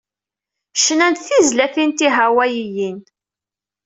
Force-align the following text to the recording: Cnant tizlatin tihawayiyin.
Cnant 0.83 1.19
tizlatin 1.27 1.91
tihawayiyin. 1.97 2.97